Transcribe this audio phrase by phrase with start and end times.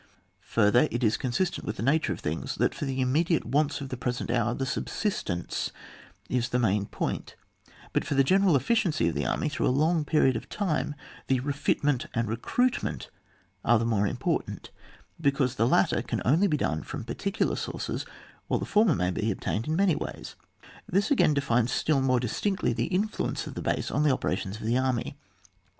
[0.57, 3.89] Further it is consistent with the nature of thiligs that for the immediate wants of
[3.89, 5.69] the present hour the suhnstence
[6.27, 7.35] is the main point,
[7.93, 10.95] but for the general efficiency of the army through a long period of time
[11.27, 13.11] the refitment and recruitment
[13.63, 14.71] are the more important,
[15.21, 18.03] because the latter can only be done from, particular sources
[18.47, 20.33] while the former may be obtained in many ways;
[20.89, 24.63] this again defines still more distinctly the influence of the base on the operations of
[24.63, 25.15] the army.